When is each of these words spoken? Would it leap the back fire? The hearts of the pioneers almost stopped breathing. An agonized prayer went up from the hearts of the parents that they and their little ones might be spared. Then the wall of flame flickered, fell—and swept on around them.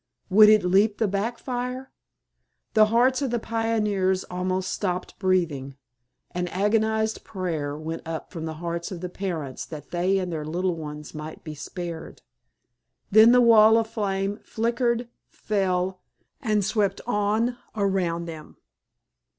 Would 0.31 0.49
it 0.49 0.63
leap 0.63 0.97
the 0.97 1.07
back 1.07 1.37
fire? 1.37 1.91
The 2.73 2.87
hearts 2.87 3.21
of 3.21 3.29
the 3.29 3.37
pioneers 3.37 4.23
almost 4.31 4.71
stopped 4.71 5.19
breathing. 5.19 5.77
An 6.31 6.47
agonized 6.47 7.23
prayer 7.23 7.77
went 7.77 8.01
up 8.03 8.31
from 8.31 8.45
the 8.45 8.55
hearts 8.55 8.91
of 8.91 9.01
the 9.01 9.09
parents 9.09 9.63
that 9.67 9.91
they 9.91 10.17
and 10.17 10.31
their 10.31 10.43
little 10.43 10.73
ones 10.75 11.13
might 11.13 11.43
be 11.43 11.53
spared. 11.53 12.23
Then 13.11 13.31
the 13.31 13.41
wall 13.41 13.77
of 13.77 13.85
flame 13.85 14.39
flickered, 14.43 15.07
fell—and 15.29 16.65
swept 16.65 16.99
on 17.05 17.59
around 17.75 18.25
them. 18.25 18.57